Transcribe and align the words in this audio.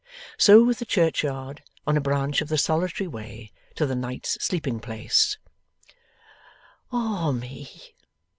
So 0.39 0.63
with 0.63 0.79
the 0.79 0.85
churchyard 0.85 1.61
on 1.85 1.95
a 1.95 2.01
branch 2.01 2.41
of 2.41 2.47
the 2.47 2.57
solitary 2.57 3.07
way 3.07 3.51
to 3.75 3.85
the 3.85 3.93
night's 3.93 4.43
sleeping 4.43 4.79
place. 4.79 5.37
'Ah 6.91 7.31
me! 7.31 7.93